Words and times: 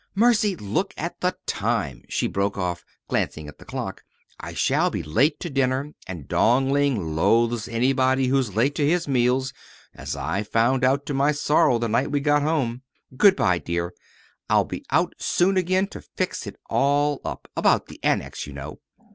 Mercy! 0.15 0.55
Look 0.55 0.95
at 0.97 1.21
the 1.21 1.37
time," 1.45 2.01
she 2.09 2.25
broke 2.25 2.57
off, 2.57 2.83
glancing 3.07 3.47
at 3.47 3.59
the 3.59 3.65
clock. 3.65 4.01
"I 4.39 4.55
shall 4.55 4.89
be 4.89 5.03
late 5.03 5.39
to 5.41 5.47
dinner, 5.51 5.93
and 6.07 6.27
Dong 6.27 6.71
Ling 6.71 7.15
loathes 7.15 7.67
anybody 7.67 8.25
who's 8.25 8.55
late 8.55 8.73
to 8.77 8.87
his 8.87 9.07
meals 9.07 9.53
as 9.93 10.15
I 10.15 10.41
found 10.41 10.83
out 10.83 11.05
to 11.05 11.13
my 11.13 11.31
sorrow 11.31 11.77
the 11.77 11.87
night 11.87 12.09
we 12.09 12.19
got 12.19 12.41
home. 12.41 12.81
Good 13.15 13.35
by, 13.35 13.59
dear. 13.59 13.93
I'll 14.49 14.65
be 14.65 14.83
out 14.89 15.13
soon 15.19 15.55
again 15.55 15.87
and 15.93 16.03
fix 16.15 16.47
it 16.47 16.55
all 16.67 17.21
up 17.23 17.47
about 17.55 17.85
the 17.85 18.03
Annex, 18.03 18.47
you 18.47 18.53
know." 18.53 18.79